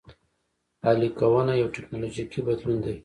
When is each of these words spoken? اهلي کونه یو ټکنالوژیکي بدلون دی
اهلي 0.89 1.09
کونه 1.17 1.53
یو 1.61 1.67
ټکنالوژیکي 1.75 2.39
بدلون 2.47 2.77
دی 2.83 2.95